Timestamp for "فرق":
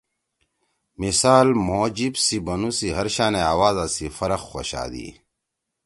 4.17-4.41